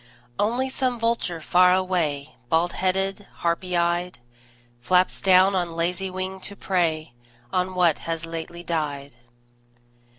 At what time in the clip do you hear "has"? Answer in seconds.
7.99-8.25